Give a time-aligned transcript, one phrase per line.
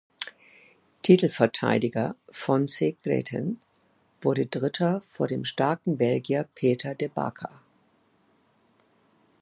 [1.03, 3.61] Titelverteidiger Fonsy Grethen
[4.19, 7.61] wurde Dritter vor dem starken Belgier Peter de Backer.